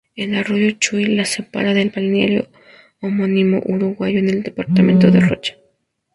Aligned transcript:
El 0.15 0.33
arroyo 0.33 0.71
Chuy 0.71 1.05
la 1.05 1.25
separa 1.25 1.75
del 1.75 1.91
balneario 1.91 2.47
homónimo 3.01 3.61
uruguayo 3.63 4.17
en 4.17 4.29
el 4.31 4.41
departamento 4.41 5.11
de 5.11 5.19
Rocha. 5.19 5.55